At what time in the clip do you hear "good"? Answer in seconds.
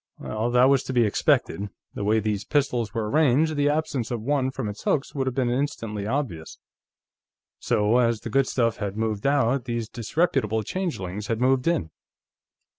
8.31-8.47